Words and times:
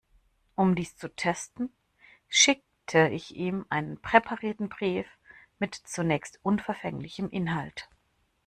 Um 0.55 0.73
dies 0.73 0.95
zu 0.97 1.13
testen, 1.15 1.69
schickte 2.27 3.09
ich 3.09 3.35
ihm 3.35 3.67
einen 3.69 4.01
präparierten 4.01 4.67
Brief 4.67 5.05
mit 5.59 5.75
zunächst 5.75 6.39
unverfänglichem 6.41 7.29
Inhalt. 7.29 7.87